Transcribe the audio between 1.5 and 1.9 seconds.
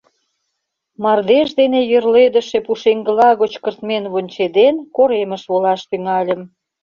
дене